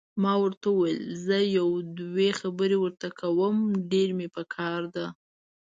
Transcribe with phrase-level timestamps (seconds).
[0.23, 1.69] ما ورته وویل: زه یو
[1.99, 3.55] دوې خبرې ورته کوم،
[3.91, 5.05] ډېره مې پکار ده.